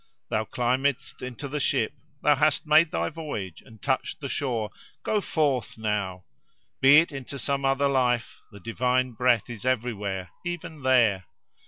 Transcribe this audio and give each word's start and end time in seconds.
Thou 0.31 0.45
climbedst 0.45 1.21
into 1.21 1.47
the 1.47 1.59
ship, 1.59 1.93
thou 2.23 2.33
hast 2.35 2.65
made 2.65 2.89
thy 2.89 3.09
voyage 3.09 3.61
and 3.63 3.79
touched 3.79 4.19
the 4.19 4.27
shore. 4.29 4.71
Go 5.03 5.21
forth 5.21 5.77
now! 5.77 6.23
Be 6.79 6.97
it 6.97 7.11
into 7.11 7.37
some 7.37 7.63
other 7.65 7.87
life: 7.87 8.41
the 8.51 8.59
divine 8.59 9.11
breath 9.11 9.47
is 9.47 9.63
everywhere, 9.63 10.31
even 10.43 10.81
there. 10.81 11.25